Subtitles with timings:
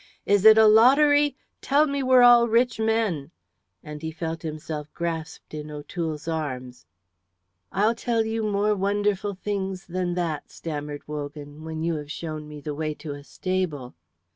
[0.25, 1.37] "Is it a lottery?
[1.61, 3.29] Tell me we're all rich men,"
[3.83, 6.87] and he felt himself grasped in O'Toole's arms.
[7.71, 12.59] "I'll tell you more wonderful things than that," stammered Wogan, "when you have shown me
[12.61, 13.93] the way to a stable."